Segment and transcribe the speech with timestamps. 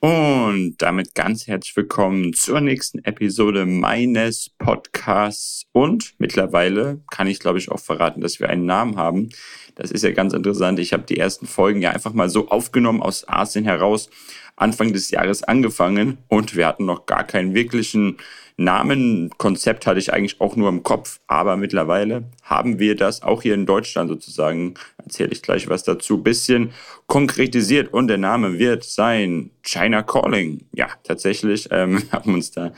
[0.00, 5.64] Und damit ganz herzlich willkommen zur nächsten Episode meines Podcasts.
[5.72, 9.30] Und mittlerweile kann ich, glaube ich, auch verraten, dass wir einen Namen haben.
[9.76, 10.78] Das ist ja ganz interessant.
[10.80, 14.10] Ich habe die ersten Folgen ja einfach mal so aufgenommen aus Asien heraus,
[14.56, 18.16] Anfang des Jahres angefangen und wir hatten noch gar keinen wirklichen
[18.56, 19.28] Namen.
[19.36, 23.52] Konzept hatte ich eigentlich auch nur im Kopf, aber mittlerweile haben wir das auch hier
[23.52, 26.72] in Deutschland sozusagen, erzähle ich gleich was dazu, bisschen
[27.06, 30.64] konkretisiert und der Name wird sein China Calling.
[30.72, 32.72] Ja, tatsächlich ähm, haben uns da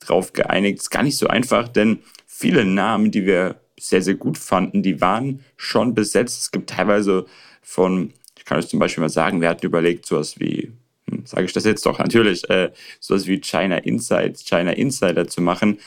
[0.00, 0.80] drauf geeinigt.
[0.80, 5.00] Ist gar nicht so einfach, denn viele Namen, die wir sehr, sehr gut fanden, die
[5.00, 6.40] waren schon besetzt.
[6.42, 7.26] Es gibt teilweise
[7.62, 10.72] von, ich kann euch zum Beispiel mal sagen, wir hatten überlegt, sowas wie
[11.10, 15.40] hm, sage ich das jetzt doch natürlich, äh, sowas wie China Insights, China Insider zu
[15.40, 15.78] machen.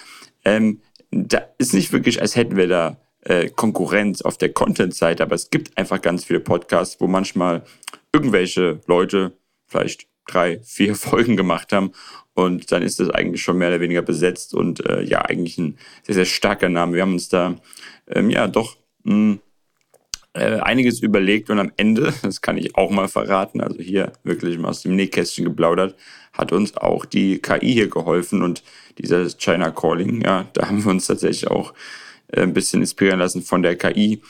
[0.46, 5.36] Ähm, da ist nicht wirklich, als hätten wir da äh, Konkurrenz auf der Content-Seite, aber
[5.36, 7.64] es gibt einfach ganz viele Podcasts, wo manchmal
[8.12, 9.34] irgendwelche Leute
[9.68, 11.92] vielleicht drei, vier Folgen gemacht haben
[12.34, 15.78] und dann ist das eigentlich schon mehr oder weniger besetzt und äh, ja, eigentlich ein
[16.04, 16.96] sehr, sehr starker Name.
[16.96, 17.56] Wir haben uns da
[18.08, 19.40] ähm, ja doch mh, hm,
[20.34, 24.58] äh, einiges überlegt und am Ende, das kann ich auch mal verraten, also hier wirklich
[24.58, 25.96] mal aus dem Nähkästchen geplaudert,
[26.34, 28.64] hat uns auch die KI hier geholfen und
[28.98, 31.74] dieser China Calling, ja, da haben wir uns tatsächlich auch
[32.28, 34.22] äh, ein bisschen inspirieren lassen von der KI.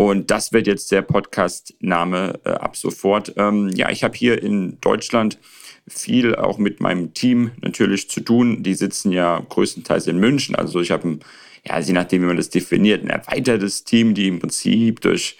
[0.00, 3.34] Und das wird jetzt der Podcast-Name äh, ab sofort.
[3.36, 5.38] Ähm, ja, ich habe hier in Deutschland
[5.86, 8.62] viel auch mit meinem Team natürlich zu tun.
[8.62, 10.56] Die sitzen ja größtenteils in München.
[10.56, 11.20] Also ich habe ein
[11.66, 15.36] ja, je nachdem, wie man das definiert, ein erweitertes Team, die im Prinzip durch,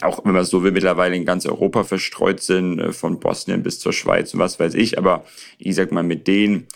[0.00, 3.78] auch wenn man so will, mittlerweile in ganz Europa verstreut sind, äh, von Bosnien bis
[3.78, 4.96] zur Schweiz und was weiß ich.
[4.96, 5.26] Aber
[5.58, 6.66] ich sag mal, mit den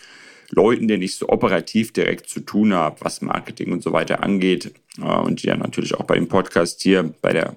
[0.54, 4.72] Leuten, denen ich so operativ direkt zu tun habe, was Marketing und so weiter angeht,
[4.98, 7.56] äh, und die ja natürlich auch bei dem Podcast hier, bei der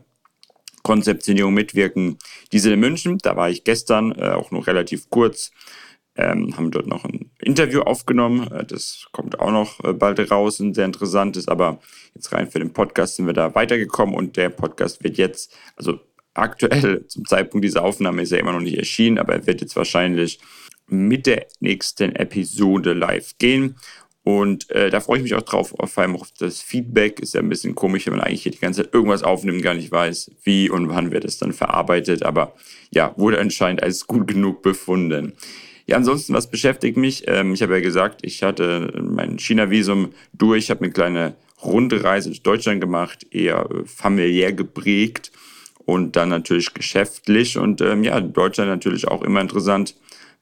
[0.82, 2.18] Konzeptionierung mitwirken.
[2.52, 5.52] Die sind in München, da war ich gestern, äh, auch noch relativ kurz
[6.18, 8.50] ähm, haben dort noch ein Interview aufgenommen.
[8.50, 11.50] Äh, das kommt auch noch bald raus, ein sehr interessantes.
[11.50, 11.81] Aber
[12.14, 16.00] jetzt rein für den Podcast sind wir da weitergekommen und der Podcast wird jetzt, also
[16.34, 19.75] aktuell zum Zeitpunkt dieser Aufnahme ist er immer noch nicht erschienen, aber er wird jetzt
[19.75, 20.40] wahrscheinlich
[20.88, 23.75] mit der nächsten Episode live gehen.
[24.23, 27.19] Und äh, da freue ich mich auch drauf, vor allem auf das Feedback.
[27.19, 29.75] Ist ja ein bisschen komisch, wenn man eigentlich hier die ganze Zeit irgendwas aufnimmt, gar
[29.75, 32.24] nicht weiß, wie und wann wird es dann verarbeitet.
[32.24, 32.56] Aber
[32.90, 35.34] ja, wurde anscheinend als gut genug befunden.
[35.85, 37.25] Ja, ansonsten, was beschäftigt mich?
[37.28, 42.41] Ähm, ich habe ja gesagt, ich hatte mein China-Visum durch, habe eine kleine Rundreise durch
[42.41, 45.31] Deutschland gemacht, eher äh, familiär geprägt
[45.85, 47.59] und dann natürlich geschäftlich.
[47.59, 49.95] Und ähm, ja, Deutschland natürlich auch immer interessant,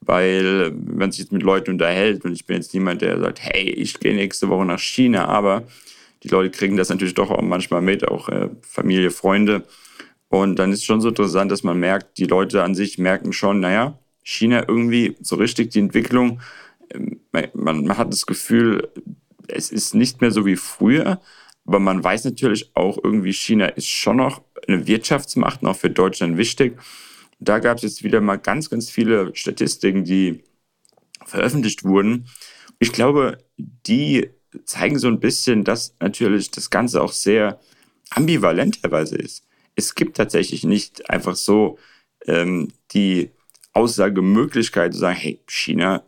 [0.05, 3.69] weil wenn sich jetzt mit Leuten unterhält und ich bin jetzt niemand, der sagt, hey,
[3.69, 5.63] ich gehe nächste Woche nach China, aber
[6.23, 9.63] die Leute kriegen das natürlich doch auch manchmal mit, auch äh, Familie, Freunde.
[10.29, 13.59] Und dann ist schon so interessant, dass man merkt, die Leute an sich merken schon,
[13.59, 16.39] naja, China irgendwie so richtig die Entwicklung,
[16.93, 18.89] ähm, man, man hat das Gefühl,
[19.47, 21.19] es ist nicht mehr so wie früher,
[21.65, 26.37] aber man weiß natürlich auch irgendwie, China ist schon noch eine Wirtschaftsmacht, noch für Deutschland
[26.37, 26.77] wichtig.
[27.43, 30.43] Da gab es jetzt wieder mal ganz, ganz viele Statistiken, die
[31.25, 32.27] veröffentlicht wurden.
[32.79, 34.29] Ich glaube, die
[34.65, 37.59] zeigen so ein bisschen, dass natürlich das Ganze auch sehr
[38.11, 39.45] ambivalent teilweise ist.
[39.75, 41.77] Es gibt tatsächlich nicht einfach so
[42.27, 43.31] ähm, die
[43.73, 46.03] Aussagemöglichkeit zu sagen, hey, China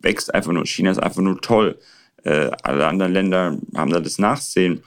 [0.00, 1.78] wächst einfach nur, China ist einfach nur toll.
[2.22, 4.82] Äh, alle anderen Länder haben da das Nachsehen.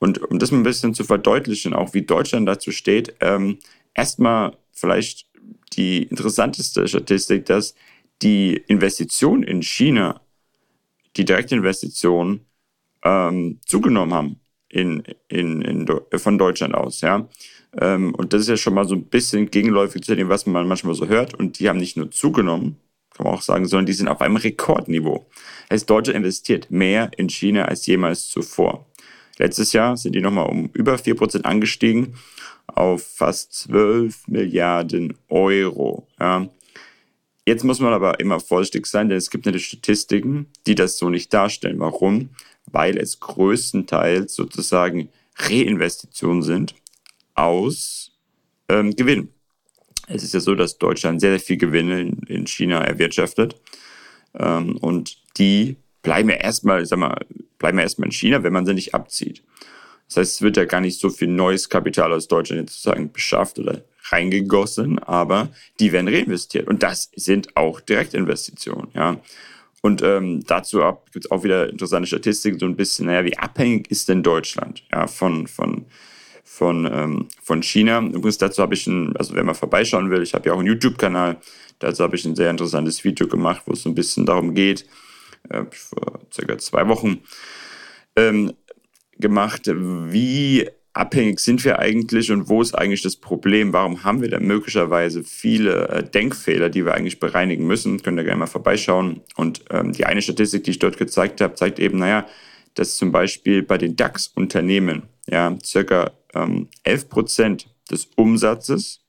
[0.00, 3.58] Und um das mal ein bisschen zu verdeutlichen, auch wie Deutschland dazu steht, ähm,
[3.94, 5.27] erstmal vielleicht
[5.70, 7.74] die interessanteste Statistik, dass
[8.22, 10.20] die Investitionen in China,
[11.16, 12.46] die Direktinvestitionen,
[13.04, 15.86] ähm, zugenommen haben in, in, in,
[16.16, 17.00] von Deutschland aus.
[17.00, 17.28] Ja?
[17.80, 20.66] Ähm, und das ist ja schon mal so ein bisschen gegenläufig zu dem, was man
[20.66, 21.34] manchmal so hört.
[21.34, 22.76] Und die haben nicht nur zugenommen,
[23.14, 25.26] kann man auch sagen, sondern die sind auf einem Rekordniveau.
[25.68, 28.86] Das Deutschland investiert mehr in China als jemals zuvor.
[29.38, 32.14] Letztes Jahr sind die nochmal um über 4% angestiegen
[32.78, 36.06] auf fast 12 Milliarden Euro.
[36.20, 36.48] Ja.
[37.44, 41.10] Jetzt muss man aber immer vorsichtig sein, denn es gibt natürlich Statistiken, die das so
[41.10, 41.80] nicht darstellen.
[41.80, 42.30] Warum?
[42.66, 46.74] Weil es größtenteils sozusagen Reinvestitionen sind
[47.34, 48.12] aus
[48.68, 49.30] ähm, Gewinn.
[50.06, 53.56] Es ist ja so, dass Deutschland sehr, sehr viel Gewinne in, in China erwirtschaftet.
[54.38, 57.26] Ähm, und die bleiben ja erstmal, sag mal,
[57.58, 59.42] bleiben ja erstmal in China, wenn man sie nicht abzieht.
[60.08, 63.12] Das heißt, es wird ja gar nicht so viel neues Kapital aus Deutschland jetzt sozusagen
[63.12, 65.50] beschafft oder reingegossen, aber
[65.80, 66.66] die werden reinvestiert.
[66.66, 69.20] Und das sind auch Direktinvestitionen, ja.
[69.80, 70.80] Und ähm, dazu
[71.12, 74.82] gibt es auch wieder interessante Statistiken, so ein bisschen, naja, wie abhängig ist denn Deutschland
[74.90, 75.86] ja, von, von
[76.58, 78.00] von, ähm, von China.
[78.00, 80.66] Übrigens dazu habe ich ein, also wer mal vorbeischauen will, ich habe ja auch einen
[80.66, 81.36] YouTube-Kanal,
[81.78, 84.84] dazu habe ich ein sehr interessantes Video gemacht, wo es so ein bisschen darum geht,
[85.50, 87.20] äh, vor circa zwei Wochen
[88.16, 88.54] ähm,
[89.18, 93.72] gemacht, wie abhängig sind wir eigentlich und wo ist eigentlich das Problem?
[93.72, 98.02] Warum haben wir da möglicherweise viele äh, Denkfehler, die wir eigentlich bereinigen müssen?
[98.02, 99.20] Könnt ihr gerne mal vorbeischauen.
[99.36, 102.26] Und ähm, die eine Statistik, die ich dort gezeigt habe, zeigt eben, naja,
[102.74, 109.00] dass zum Beispiel bei den DAX-Unternehmen ja, circa ähm, 11 Prozent des Umsatzes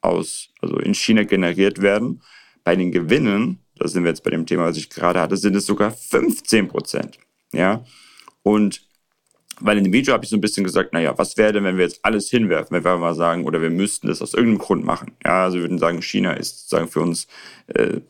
[0.00, 2.22] aus, also in China generiert werden.
[2.62, 5.56] Bei den Gewinnen, da sind wir jetzt bei dem Thema, was ich gerade hatte, sind
[5.56, 7.18] es sogar 15 Prozent.
[7.52, 7.84] Ja,
[8.42, 8.85] und
[9.60, 11.76] weil in dem Video habe ich so ein bisschen gesagt, naja, was wäre denn, wenn
[11.76, 14.84] wir jetzt alles hinwerfen, wenn wir mal sagen, oder wir müssten das aus irgendeinem Grund
[14.84, 15.12] machen.
[15.24, 17.26] Ja, also wir würden sagen, China ist sozusagen für uns,
[17.68, 18.00] äh,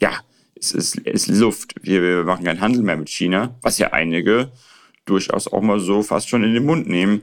[0.00, 0.20] ja,
[0.58, 1.74] es ist, ist Luft.
[1.80, 4.50] Wir, wir machen keinen Handel mehr mit China, was ja einige
[5.04, 7.22] durchaus auch mal so fast schon in den Mund nehmen.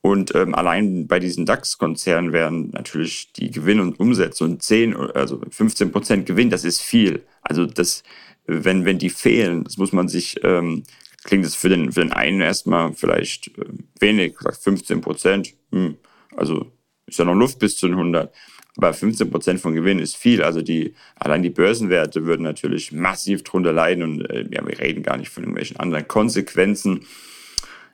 [0.00, 5.40] Und ähm, allein bei diesen DAX-Konzernen werden natürlich die Gewinne und Umsätze und 10, also
[5.48, 7.22] 15 Prozent Gewinn, das ist viel.
[7.40, 8.02] Also das,
[8.46, 10.82] wenn, wenn die fehlen, das muss man sich ähm,
[11.24, 13.64] klingt es für den, für den einen erstmal vielleicht äh,
[14.00, 15.96] wenig, 15 Prozent, hm,
[16.36, 16.72] also
[17.06, 18.32] ist ja noch Luft bis zu den 100.
[18.76, 20.42] Aber 15 Prozent von Gewinn ist viel.
[20.42, 25.02] Also die, allein die Börsenwerte würden natürlich massiv drunter leiden und äh, ja, wir reden
[25.02, 27.04] gar nicht von irgendwelchen anderen Konsequenzen,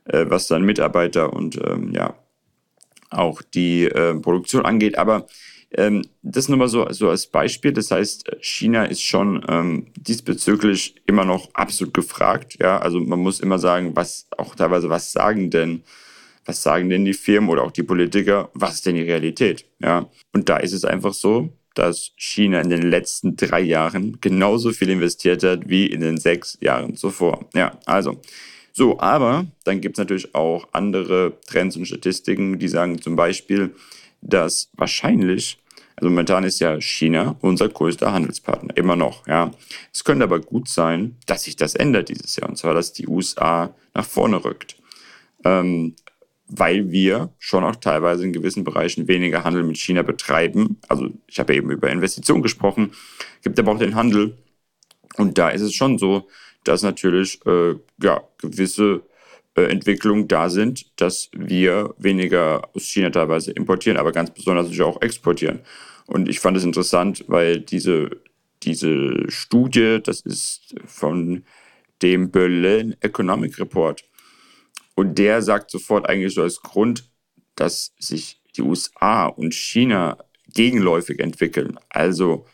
[0.05, 2.15] äh, was dann Mitarbeiter und ähm, ja
[3.11, 4.99] auch die äh, Produktion angeht.
[4.99, 5.27] Aber
[5.73, 7.73] ähm, das nur mal so, so als Beispiel.
[7.73, 12.57] Das heißt, China ist schon ähm, diesbezüglich immer noch absolut gefragt.
[12.61, 15.83] Ja, also man muss immer sagen, was auch teilweise, was sagen denn,
[16.45, 19.67] was sagen denn die Firmen oder auch die Politiker, was ist denn die Realität?
[19.81, 24.73] Ja, und da ist es einfach so, dass China in den letzten drei Jahren genauso
[24.73, 27.47] viel investiert hat wie in den sechs Jahren zuvor.
[27.55, 28.21] Ja, also.
[28.73, 33.75] So, aber dann gibt es natürlich auch andere Trends und Statistiken, die sagen zum Beispiel,
[34.21, 35.59] dass wahrscheinlich,
[35.97, 39.51] also momentan ist ja China unser größter Handelspartner, immer noch, ja.
[39.93, 43.09] Es könnte aber gut sein, dass sich das ändert dieses Jahr, und zwar, dass die
[43.09, 44.77] USA nach vorne rückt.
[45.45, 45.95] Ähm,
[46.49, 50.79] weil wir schon auch teilweise in gewissen Bereichen weniger Handel mit China betreiben.
[50.89, 52.93] Also ich habe eben über Investitionen gesprochen,
[53.43, 54.39] gibt aber auch den Handel.
[55.17, 56.27] Und da ist es schon so,
[56.65, 59.03] dass natürlich äh, ja, gewisse
[59.67, 65.03] Entwicklungen da sind, dass wir weniger aus China teilweise importieren, aber ganz besonders natürlich auch
[65.03, 65.61] exportieren.
[66.07, 68.11] Und ich fand es interessant, weil diese,
[68.63, 71.45] diese Studie, das ist von
[72.03, 74.05] dem Berlin Economic Report.
[74.95, 77.11] Und der sagt sofort eigentlich so als Grund,
[77.55, 80.19] dass sich die USA und China
[80.55, 81.79] gegenläufig entwickeln.
[81.89, 82.47] Also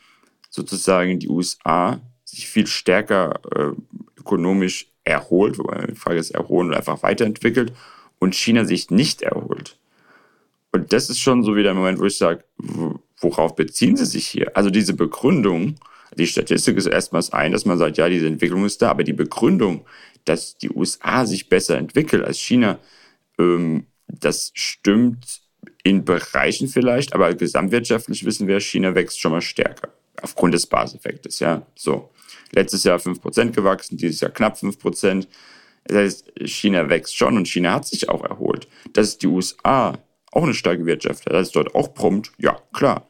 [0.51, 3.73] sozusagen die USA sich viel stärker äh,
[4.19, 7.73] ökonomisch erholt, wobei die Frage ist, erholen oder einfach weiterentwickelt
[8.19, 9.79] und China sich nicht erholt.
[10.73, 12.45] Und das ist schon so wieder ein Moment, wo ich sage,
[13.19, 14.56] worauf beziehen sie sich hier?
[14.56, 15.77] Also diese Begründung,
[16.17, 19.12] die Statistik ist erstmals ein, dass man sagt, ja, diese Entwicklung ist da, aber die
[19.12, 19.85] Begründung,
[20.25, 22.79] dass die USA sich besser entwickelt als China,
[23.39, 25.43] ähm, das stimmt
[25.83, 29.93] in Bereichen vielleicht, aber gesamtwirtschaftlich wissen wir, China wächst schon mal stärker
[30.23, 32.11] aufgrund des Baseffektes, ja, so.
[32.53, 35.27] Letztes Jahr 5% gewachsen, dieses Jahr knapp 5%.
[35.85, 38.69] Das heißt, China wächst schon und China hat sich auch erholt.
[38.93, 39.99] Dass die USA
[40.33, 43.08] auch eine starke Wirtschaft hat, dass es dort auch prompt, ja, klar.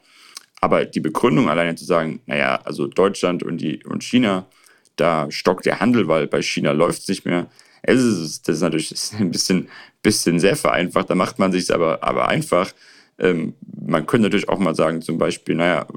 [0.61, 4.47] Aber die Begründung alleine zu sagen, naja, also Deutschland und, die, und China,
[4.95, 7.47] da stockt der Handel, weil bei China läuft es nicht mehr.
[7.81, 9.69] Es ist, das ist natürlich ein bisschen,
[10.01, 12.71] bisschen sehr vereinfacht, da macht man sich aber, aber einfach.
[13.19, 13.53] Ähm,
[13.87, 15.87] man könnte natürlich auch mal sagen, zum Beispiel, naja,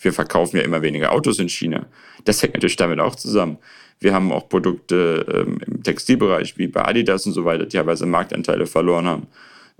[0.00, 1.86] wir verkaufen ja immer weniger Autos in China.
[2.24, 3.58] Das hängt natürlich damit auch zusammen.
[4.00, 8.06] Wir haben auch Produkte ähm, im Textilbereich wie bei Adidas und so weiter, die teilweise
[8.06, 9.26] Marktanteile verloren haben.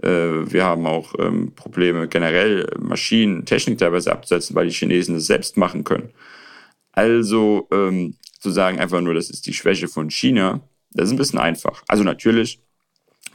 [0.03, 5.27] Äh, wir haben auch ähm, Probleme generell, Maschinen, Technik teilweise abzusetzen, weil die Chinesen das
[5.27, 6.11] selbst machen können.
[6.93, 10.61] Also ähm, zu sagen einfach nur, das ist die Schwäche von China,
[10.93, 11.83] das ist ein bisschen einfach.
[11.87, 12.61] Also natürlich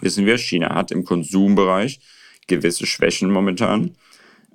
[0.02, 2.00] wissen wir, China hat im Konsumbereich
[2.48, 3.96] gewisse Schwächen momentan.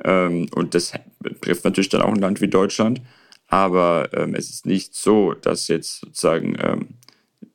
[0.05, 3.01] Ähm, und das betrifft natürlich dann auch ein Land wie Deutschland.
[3.49, 6.89] Aber ähm, es ist nicht so, dass jetzt sozusagen ähm,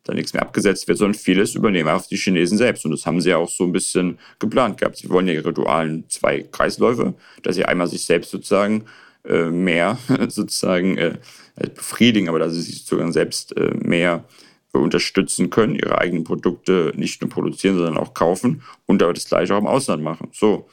[0.04, 2.84] da nichts mehr abgesetzt wird, sondern vieles übernehmen auch die Chinesen selbst.
[2.86, 4.98] Und das haben sie ja auch so ein bisschen geplant gehabt.
[4.98, 8.86] Sie wollen ja ihre dualen zwei Kreisläufe, dass sie einmal sich selbst sozusagen
[9.24, 9.98] äh, mehr
[10.28, 11.18] sozusagen äh,
[11.56, 14.26] befriedigen, aber dass sie sich sozusagen selbst äh, mehr
[14.82, 19.56] unterstützen können, ihre eigenen Produkte nicht nur produzieren, sondern auch kaufen und aber das gleiche
[19.56, 20.30] auch im Ausland machen.
[20.32, 20.68] So.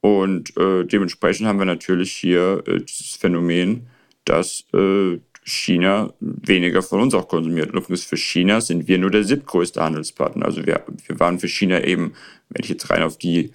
[0.00, 3.88] Und äh, dementsprechend haben wir natürlich hier äh, dieses Phänomen,
[4.24, 7.70] dass äh, China weniger von uns auch konsumiert.
[7.70, 10.46] Und übrigens für China sind wir nur der siebtgrößte Handelspartner.
[10.46, 12.14] Also wir, wir waren für China eben,
[12.48, 13.52] wenn ich jetzt rein auf die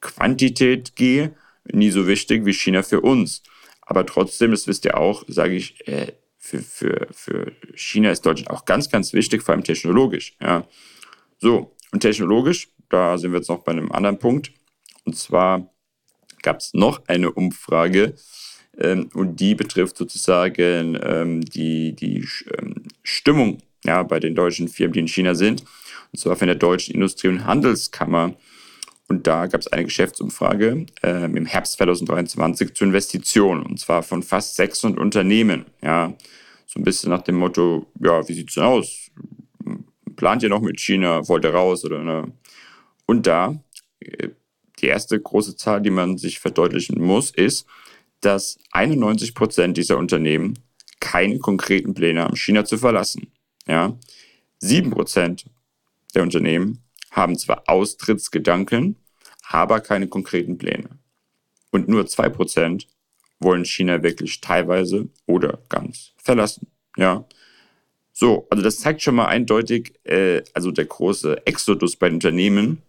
[0.00, 1.34] Quantität gehe,
[1.72, 3.42] nie so wichtig wie China für uns.
[3.82, 6.12] Aber trotzdem, das wisst ihr auch, sage ich, äh,
[6.50, 10.36] für, für, für China ist Deutschland auch ganz, ganz wichtig, vor allem technologisch.
[10.40, 10.66] Ja.
[11.38, 14.52] So, und technologisch, da sind wir jetzt noch bei einem anderen Punkt.
[15.04, 15.72] Und zwar
[16.42, 18.14] gab es noch eine Umfrage,
[18.78, 22.26] ähm, und die betrifft sozusagen ähm, die, die
[22.58, 25.64] ähm, Stimmung ja, bei den deutschen Firmen, die in China sind.
[26.12, 28.34] Und zwar von der Deutschen Industrie- und Handelskammer.
[29.10, 33.66] Und da gab es eine Geschäftsumfrage äh, im Herbst 2023 zu Investitionen.
[33.66, 35.66] Und zwar von fast 600 Unternehmen.
[35.82, 36.14] Ja,
[36.64, 39.10] so ein bisschen nach dem Motto, ja, wie sieht es denn aus?
[40.14, 41.26] Plant ihr noch mit China?
[41.26, 41.84] Wollt ihr raus?
[41.84, 42.32] Oder ne?
[43.04, 43.60] Und da,
[43.98, 44.28] äh,
[44.78, 47.66] die erste große Zahl, die man sich verdeutlichen muss, ist,
[48.20, 50.56] dass 91 Prozent dieser Unternehmen
[51.00, 53.32] keine konkreten Pläne haben, China zu verlassen.
[53.66, 53.98] Ja?
[54.60, 55.46] 7 Prozent
[56.14, 58.99] der Unternehmen haben zwar Austrittsgedanken,
[59.50, 60.88] aber keine konkreten Pläne.
[61.72, 62.86] Und nur 2 Prozent
[63.40, 66.68] wollen China wirklich teilweise oder ganz verlassen.
[66.96, 67.24] Ja.
[68.12, 72.82] So, also das zeigt schon mal eindeutig, äh, also der große Exodus bei Unternehmen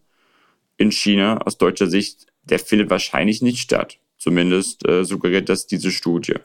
[0.77, 3.97] in China aus deutscher Sicht, der findet wahrscheinlich nicht statt.
[4.17, 6.35] Zumindest äh, suggeriert das diese Studie.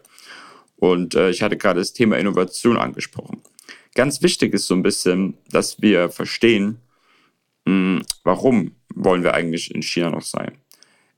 [0.77, 3.43] Und äh, ich hatte gerade das Thema Innovation angesprochen.
[3.95, 6.81] Ganz wichtig ist so ein bisschen, dass wir verstehen,
[7.67, 10.59] mh, hm, warum wollen wir eigentlich in China noch sein.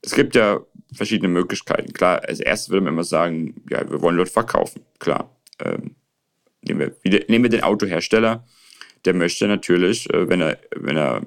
[0.01, 0.59] Es gibt ja
[0.93, 1.93] verschiedene Möglichkeiten.
[1.93, 4.81] Klar, als erstes würde man immer sagen, ja, wir wollen dort verkaufen.
[4.99, 5.35] Klar.
[5.63, 5.95] Ähm,
[6.61, 8.45] nehmen, wir, nehmen wir den Autohersteller,
[9.05, 11.21] der möchte natürlich, äh, wenn er, wenn er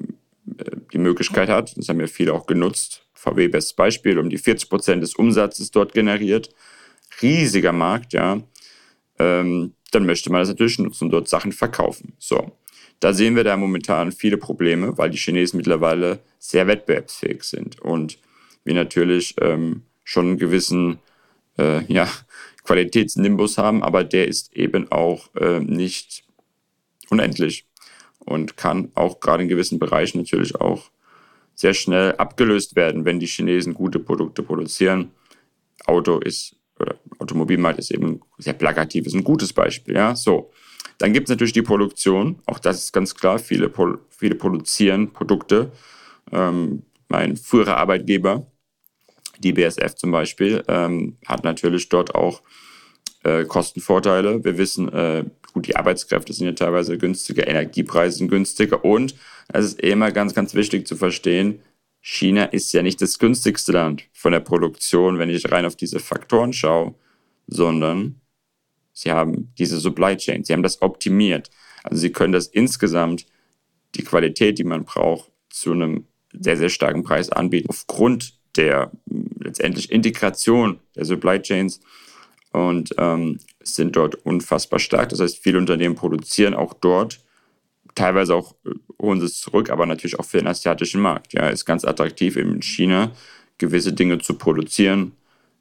[0.59, 4.39] äh, die Möglichkeit hat, das haben ja viele auch genutzt, VW bestes Beispiel, um die
[4.39, 6.51] 40 Prozent des Umsatzes dort generiert.
[7.21, 8.43] Riesiger Markt, ja.
[9.19, 12.15] Ähm, dann möchte man das natürlich nutzen und dort Sachen verkaufen.
[12.19, 12.53] So.
[13.03, 18.17] Da sehen wir da momentan viele Probleme, weil die Chinesen mittlerweile sehr wettbewerbsfähig sind und
[18.63, 21.01] wir natürlich ähm, schon einen gewissen
[21.59, 22.09] äh, ja,
[22.63, 26.23] Qualitätsnimbus haben, aber der ist eben auch äh, nicht
[27.11, 27.67] unendlich
[28.21, 30.93] und kann auch gerade in gewissen Bereichen natürlich auch
[31.57, 35.11] sehr schnell abgelöst werden, wenn die Chinesen gute Produkte produzieren.
[35.87, 40.53] Auto ist, oder Automobilmarkt ist eben sehr plakativ, ist ein gutes Beispiel, ja, so.
[41.03, 43.73] Dann gibt es natürlich die Produktion, auch das ist ganz klar, viele,
[44.09, 45.73] viele produzieren Produkte.
[46.31, 48.47] Ähm, mein früherer Arbeitgeber,
[49.41, 52.43] die BSF zum Beispiel, ähm, hat natürlich dort auch
[53.25, 54.45] äh, Kostenvorteile.
[54.45, 59.17] Wir wissen, äh, gut, die Arbeitskräfte sind ja teilweise günstiger, Energiepreise sind günstiger und
[59.53, 61.59] es ist immer ganz, ganz wichtig zu verstehen,
[62.01, 65.99] China ist ja nicht das günstigste Land von der Produktion, wenn ich rein auf diese
[65.99, 66.95] Faktoren schaue,
[67.49, 68.22] sondern
[68.93, 71.51] sie haben diese Supply Chain, sie haben das optimiert.
[71.83, 73.27] Also sie können das insgesamt,
[73.95, 78.91] die Qualität, die man braucht, zu einem sehr, sehr starken Preis anbieten, aufgrund der
[79.41, 81.81] letztendlich Integration der Supply Chains
[82.53, 85.09] und ähm, sind dort unfassbar stark.
[85.11, 87.21] Das heißt, viele Unternehmen produzieren auch dort,
[87.95, 88.71] teilweise auch äh,
[89.01, 91.33] holen sie es zurück, aber natürlich auch für den asiatischen Markt.
[91.33, 93.13] Ja, ist ganz attraktiv in China
[93.59, 95.13] gewisse Dinge zu produzieren,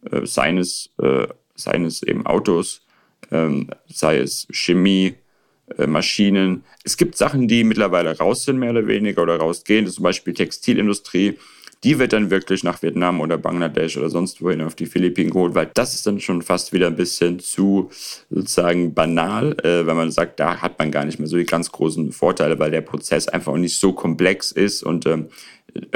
[0.09, 2.81] äh, seien, es, äh, seien es eben Autos,
[3.87, 5.15] sei es Chemie,
[5.77, 6.63] äh, Maschinen.
[6.83, 9.87] Es gibt Sachen, die mittlerweile raus sind, mehr oder weniger, oder rausgehen.
[9.87, 11.37] Zum Beispiel Textilindustrie
[11.83, 15.55] die wird dann wirklich nach Vietnam oder Bangladesch oder sonst wohin auf die Philippinen geholt,
[15.55, 17.89] weil das ist dann schon fast wieder ein bisschen zu
[18.29, 21.71] sozusagen banal, äh, wenn man sagt, da hat man gar nicht mehr so die ganz
[21.71, 25.29] großen Vorteile, weil der Prozess einfach auch nicht so komplex ist und ähm,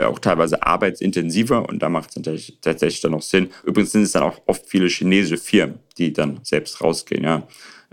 [0.01, 3.50] auch teilweise arbeitsintensiver und da macht es tatsächlich dann auch Sinn.
[3.63, 7.48] Übrigens sind es dann auch oft viele chinesische Firmen, die dann selbst rausgehen, ja.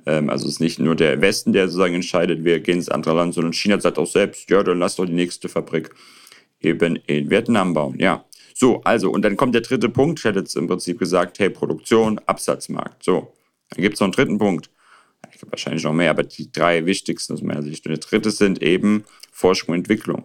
[0.06, 3.14] Ähm, also es ist nicht nur der Westen, der sozusagen entscheidet, wir gehen ins andere
[3.14, 5.90] Land, sondern China sagt auch selbst, ja, dann lass doch die nächste Fabrik
[6.60, 7.98] eben in Vietnam bauen.
[7.98, 8.24] Ja.
[8.54, 10.20] So, also, und dann kommt der dritte Punkt.
[10.20, 13.02] Ich hätte jetzt im Prinzip gesagt, hey, Produktion, Absatzmarkt.
[13.02, 13.32] So,
[13.70, 14.70] dann gibt es noch einen dritten Punkt.
[15.30, 17.86] Ich habe wahrscheinlich noch mehr, aber die drei wichtigsten aus meiner Sicht.
[17.86, 20.24] Und der dritte sind eben Forschung und Entwicklung.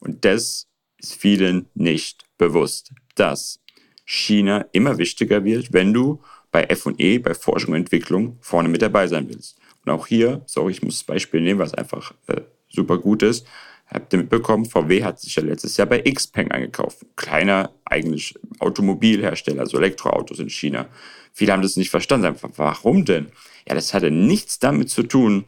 [0.00, 0.67] Und das
[0.98, 3.60] ist vielen nicht bewusst, dass
[4.04, 9.06] China immer wichtiger wird, wenn du bei FE, bei Forschung und Entwicklung, vorne mit dabei
[9.06, 9.58] sein willst.
[9.84, 13.46] Und auch hier, sorry, ich muss das Beispiel nehmen, was einfach äh, super gut ist.
[13.86, 17.06] Habt ihr mitbekommen, VW hat sich ja letztes Jahr bei Xpeng eingekauft.
[17.16, 20.88] Kleiner, eigentlich Automobilhersteller, also Elektroautos in China.
[21.32, 22.34] Viele haben das nicht verstanden.
[22.56, 23.28] Warum denn?
[23.66, 25.44] Ja, das hatte nichts damit zu tun,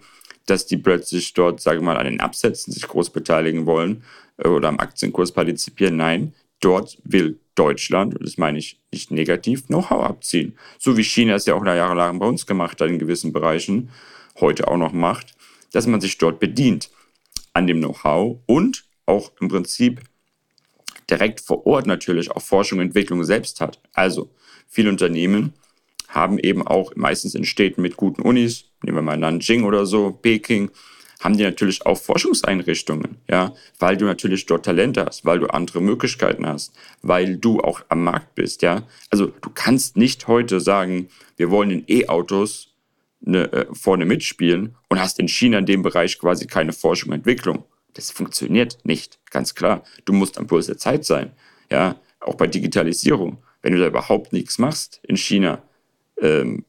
[0.50, 4.02] dass die plötzlich dort, sage ich mal, an den Absätzen sich groß beteiligen wollen
[4.38, 5.96] äh, oder am Aktienkurs partizipieren.
[5.96, 10.58] Nein, dort will Deutschland, und das meine ich nicht negativ, Know-how abziehen.
[10.78, 13.90] So wie China es ja auch jahrelang bei uns gemacht hat in gewissen Bereichen,
[14.40, 15.34] heute auch noch macht,
[15.72, 16.90] dass man sich dort bedient
[17.52, 20.00] an dem Know-how und auch im Prinzip
[21.08, 23.80] direkt vor Ort natürlich auch Forschung und Entwicklung selbst hat.
[23.92, 24.30] Also
[24.68, 25.52] viele Unternehmen
[26.08, 30.12] haben eben auch meistens in Städten mit guten Unis, nehmen wir mal Nanjing oder so,
[30.12, 30.70] Peking,
[31.20, 35.82] haben die natürlich auch Forschungseinrichtungen, ja, weil du natürlich dort Talente hast, weil du andere
[35.82, 38.82] Möglichkeiten hast, weil du auch am Markt bist, ja.
[39.10, 42.74] Also du kannst nicht heute sagen, wir wollen in E-Autos
[43.20, 47.16] ne, äh, vorne mitspielen und hast in China in dem Bereich quasi keine Forschung und
[47.16, 47.64] Entwicklung.
[47.94, 49.84] Das funktioniert nicht, ganz klar.
[50.06, 51.32] Du musst am Puls der Zeit sein,
[51.70, 53.38] ja, auch bei Digitalisierung.
[53.62, 55.62] Wenn du da überhaupt nichts machst in China,
[56.20, 56.64] ähm,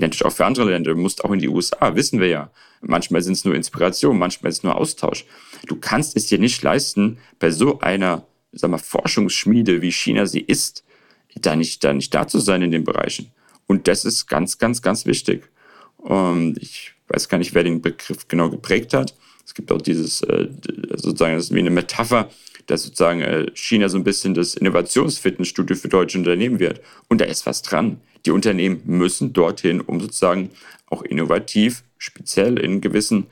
[0.00, 0.94] natürlich auch für andere Länder.
[0.94, 2.50] Du musst auch in die USA, wissen wir ja.
[2.80, 5.24] Manchmal sind es nur Inspiration, manchmal ist es nur Austausch.
[5.66, 10.40] Du kannst es dir nicht leisten, bei so einer sag mal, Forschungsschmiede, wie China sie
[10.40, 10.84] ist,
[11.34, 13.32] da nicht, da nicht da zu sein in den Bereichen.
[13.66, 15.48] Und das ist ganz, ganz, ganz wichtig.
[15.96, 19.14] Und ich weiß gar nicht, wer den Begriff genau geprägt hat.
[19.44, 20.48] Es gibt auch dieses, äh,
[20.96, 22.28] sozusagen, das ist wie eine Metapher,
[22.66, 26.80] dass sozusagen äh, China so ein bisschen das Innovationsfitnessstudio für deutsche Unternehmen wird.
[27.08, 28.00] Und da ist was dran.
[28.24, 30.50] Die Unternehmen müssen dorthin, um sozusagen
[30.86, 33.26] auch innovativ, speziell in gewissen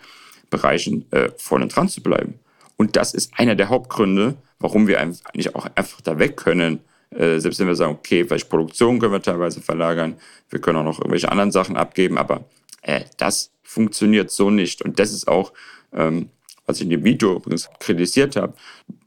[0.50, 2.34] Bereichen äh, vorne dran zu bleiben.
[2.76, 6.80] Und das ist einer der Hauptgründe, warum wir eigentlich auch einfach da weg können.
[7.10, 10.16] Äh, selbst wenn wir sagen, okay, vielleicht Produktion können wir teilweise verlagern,
[10.48, 12.44] wir können auch noch irgendwelche anderen Sachen abgeben, aber
[12.82, 14.82] äh, das funktioniert so nicht.
[14.82, 15.52] Und das ist auch,
[15.92, 16.30] ähm,
[16.66, 18.54] was ich in dem Video übrigens kritisiert habe,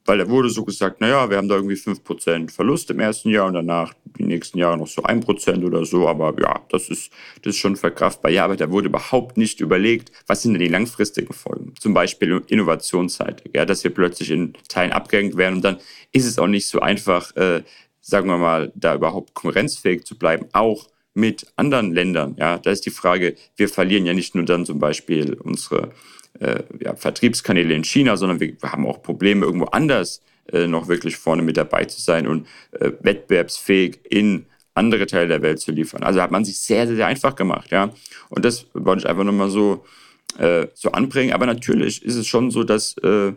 [0.06, 3.48] weil da wurde so gesagt, naja, wir haben da irgendwie 5% Verlust im ersten Jahr
[3.48, 7.12] und danach die nächsten Jahre noch so 1% oder so, aber ja, das ist,
[7.42, 8.32] das ist schon verkraftbar.
[8.32, 11.74] Ja, aber da wurde überhaupt nicht überlegt, was sind denn die langfristigen Folgen?
[11.80, 15.78] Zum Beispiel innovationsseitig, ja, dass wir plötzlich in Teilen abgehängt werden und dann
[16.12, 17.64] ist es auch nicht so einfach, äh,
[18.02, 22.36] sagen wir mal, da überhaupt konkurrenzfähig zu bleiben, auch mit anderen Ländern.
[22.38, 25.94] Ja, da ist die Frage, wir verlieren ja nicht nur dann zum Beispiel unsere
[26.40, 30.22] äh, ja, Vertriebskanäle in China, sondern wir, haben auch Probleme irgendwo anders
[30.52, 35.42] äh, noch wirklich vorne mit dabei zu sein und äh, wettbewerbsfähig in andere Teile der
[35.42, 36.04] Welt zu liefern.
[36.04, 37.94] Also hat man sich sehr, sehr, sehr einfach gemacht, ja.
[38.30, 39.86] Und das wollte ich einfach nochmal so,
[40.38, 41.34] äh, so anbringen.
[41.34, 43.34] Aber natürlich ist es schon so, dass äh,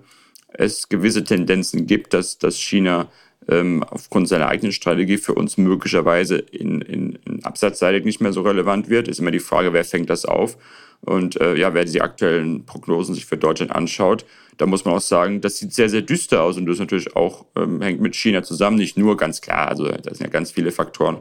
[0.54, 3.10] es gewisse Tendenzen gibt, dass, dass China
[3.48, 8.40] ähm, aufgrund seiner eigenen Strategie für uns möglicherweise in, in, in absatzseitig nicht mehr so
[8.40, 9.08] relevant wird.
[9.08, 10.56] Ist immer die Frage, wer fängt das auf?
[11.00, 14.24] Und äh, ja, wer die aktuellen Prognosen sich für Deutschland anschaut,
[14.56, 17.44] da muss man auch sagen, das sieht sehr, sehr düster aus und das natürlich auch
[17.56, 18.76] ähm, hängt mit China zusammen.
[18.76, 21.18] Nicht nur ganz klar, also da sind ja ganz viele Faktoren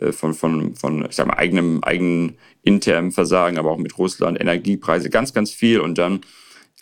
[0.00, 4.40] äh, von, von, von, ich sag mal, eigenem, eigenen internen Versagen, aber auch mit Russland,
[4.40, 5.80] Energiepreise, ganz, ganz viel.
[5.80, 6.20] Und dann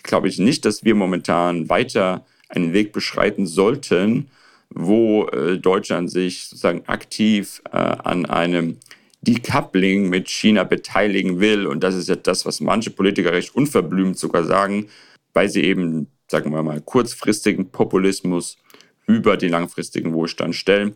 [0.03, 4.29] glaube ich nicht, dass wir momentan weiter einen Weg beschreiten sollten,
[4.70, 8.79] wo äh, Deutschland sich sozusagen aktiv äh, an einem
[9.25, 11.67] Decoupling mit China beteiligen will.
[11.67, 14.89] Und das ist ja das, was manche Politiker recht unverblümt sogar sagen,
[15.33, 18.59] weil sie eben, sagen wir mal, kurzfristigen Populismus
[19.07, 20.95] über den langfristigen Wohlstand stellen.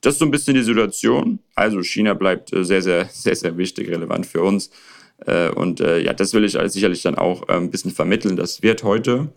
[0.00, 1.40] Das ist so ein bisschen die Situation.
[1.54, 4.70] Also China bleibt äh, sehr, sehr, sehr, sehr wichtig, relevant für uns.
[5.26, 8.36] Äh, und äh, ja, das will ich sicherlich dann auch ein bisschen vermitteln.
[8.36, 9.28] Das wird heute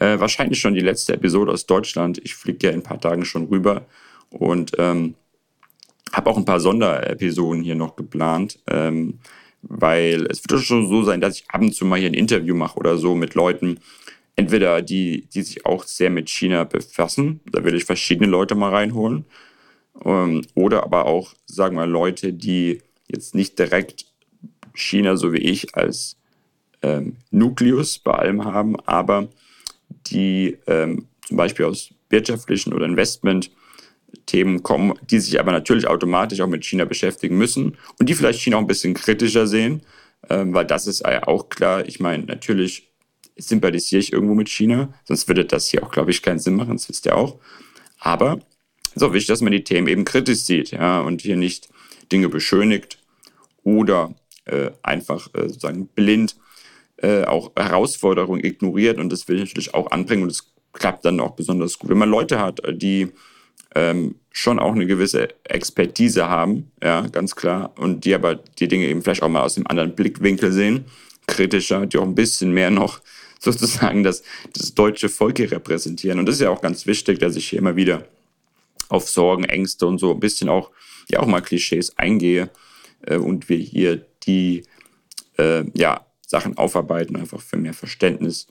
[0.00, 2.20] wahrscheinlich schon die letzte Episode aus Deutschland.
[2.22, 3.84] Ich fliege ja in ein paar Tagen schon rüber
[4.30, 5.16] und ähm,
[6.12, 9.18] habe auch ein paar Sonderepisoden hier noch geplant, ähm,
[9.62, 12.54] weil es wird schon so sein, dass ich ab und zu mal hier ein Interview
[12.54, 13.80] mache oder so mit Leuten,
[14.36, 18.70] entweder die, die sich auch sehr mit China befassen, da will ich verschiedene Leute mal
[18.70, 19.24] reinholen,
[20.04, 24.06] ähm, oder aber auch, sagen wir, Leute, die jetzt nicht direkt
[24.74, 26.16] China so wie ich als
[26.82, 29.28] ähm, Nukleus bei allem haben, aber
[30.06, 33.50] die ähm, zum Beispiel aus wirtschaftlichen oder Investment
[34.26, 38.40] Themen kommen, die sich aber natürlich automatisch auch mit China beschäftigen müssen und die vielleicht
[38.40, 39.82] China auch ein bisschen kritischer sehen,
[40.28, 41.86] ähm, weil das ist ja auch klar.
[41.86, 42.90] Ich meine, natürlich
[43.36, 46.72] sympathisiere ich irgendwo mit China, sonst würde das hier auch, glaube ich, keinen Sinn machen,
[46.72, 47.38] das wisst ihr auch.
[47.98, 48.40] Aber
[48.90, 51.68] es ist auch wichtig, dass man die Themen eben kritisch sieht ja, und hier nicht
[52.10, 52.98] Dinge beschönigt
[53.62, 56.36] oder äh, einfach äh, sozusagen blind
[56.96, 58.98] äh, auch Herausforderungen ignoriert.
[58.98, 61.90] Und das will ich natürlich auch anbringen und es klappt dann auch besonders gut.
[61.90, 63.08] Wenn man Leute hat, die
[63.74, 68.86] ähm, schon auch eine gewisse Expertise haben, ja, ganz klar, und die aber die Dinge
[68.86, 70.84] eben vielleicht auch mal aus einem anderen Blickwinkel sehen,
[71.26, 73.00] kritischer, die auch ein bisschen mehr noch
[73.40, 76.18] sozusagen das, das deutsche Volk hier repräsentieren.
[76.18, 78.04] Und das ist ja auch ganz wichtig, dass ich hier immer wieder
[78.88, 80.70] auf Sorgen, Ängste und so ein bisschen auch,
[81.08, 82.50] ja, auch mal Klischees eingehe
[83.02, 84.64] äh, und wir hier die,
[85.38, 88.48] äh, ja, Sachen aufarbeiten, einfach für mehr Verständnis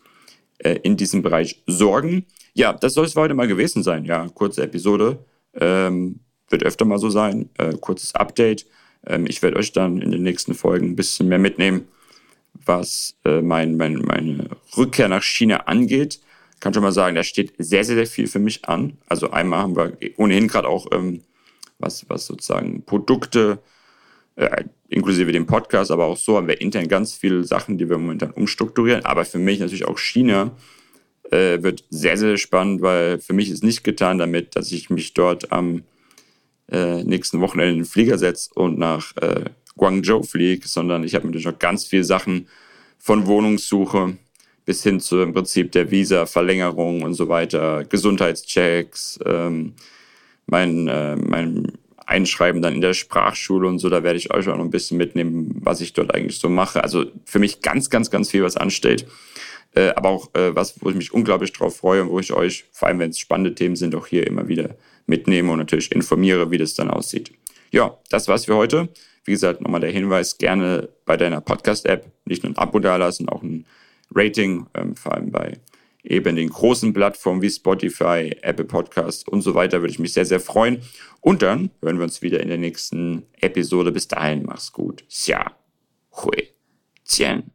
[0.60, 2.26] äh, in diesem Bereich sorgen.
[2.58, 4.04] Ja, das soll es heute mal gewesen sein.
[4.04, 5.20] Ja, kurze Episode.
[5.54, 7.52] Ähm, wird öfter mal so sein.
[7.60, 8.66] Äh, kurzes Update.
[9.06, 11.88] Ähm, ich werde euch dann in den nächsten Folgen ein bisschen mehr mitnehmen,
[12.66, 16.20] was äh, mein, mein, meine Rückkehr nach China angeht.
[16.60, 18.98] Kann schon mal sagen, da steht sehr, sehr, sehr viel für mich an.
[19.08, 21.22] Also einmal haben wir ohnehin gerade auch ähm,
[21.78, 23.60] was, was sozusagen Produkte,
[24.36, 28.00] äh, inklusive dem Podcast, aber auch so haben wir intern ganz viele Sachen, die wir
[28.00, 29.06] momentan umstrukturieren.
[29.06, 30.54] Aber für mich natürlich auch China
[31.32, 35.14] äh, wird sehr, sehr spannend, weil für mich ist nicht getan damit, dass ich mich
[35.14, 35.84] dort am
[36.72, 41.26] äh, nächsten Wochenende in den Flieger setze und nach äh, Guangzhou fliege, sondern ich habe
[41.26, 42.48] natürlich noch ganz viele Sachen
[42.98, 44.18] von Wohnungssuche
[44.66, 49.74] bis hin zu im Prinzip der Visa-Verlängerung und so weiter, Gesundheitschecks, ähm,
[50.46, 51.72] mein, äh, mein
[52.06, 54.98] Einschreiben dann in der Sprachschule und so, da werde ich euch auch noch ein bisschen
[54.98, 56.84] mitnehmen, was ich dort eigentlich so mache.
[56.84, 59.06] Also für mich ganz, ganz, ganz viel, was ansteht.
[59.76, 62.66] Äh, aber auch äh, was, wo ich mich unglaublich drauf freue und wo ich euch,
[62.72, 64.76] vor allem wenn es spannende Themen sind, auch hier immer wieder
[65.06, 67.32] mitnehme und natürlich informiere, wie das dann aussieht.
[67.72, 68.90] Ja, das war's für heute.
[69.26, 73.44] Wie gesagt, nochmal der Hinweis, gerne bei deiner Podcast-App nicht nur ein Abo dalassen, auch
[73.44, 73.66] ein
[74.14, 75.60] Rating, ähm, vor allem bei
[76.04, 80.26] eben den großen Plattformen wie Spotify, Apple Podcasts und so weiter, würde ich mich sehr,
[80.26, 80.82] sehr freuen.
[81.22, 83.92] Und dann hören wir uns wieder in der nächsten Episode.
[83.92, 85.04] Bis dahin, mach's gut.
[85.10, 85.52] Xia,
[86.14, 86.50] Hui,
[87.04, 87.52] Tian.